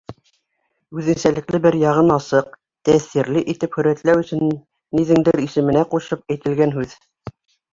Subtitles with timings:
[1.01, 2.49] Үҙенсәлекле бер яғын асыҡ,
[2.89, 4.43] тәьҫирле итеп һүрәтләү өсөн
[5.01, 6.99] ниҙеңдер исеменә ҡушып әйтелгән һүҙ.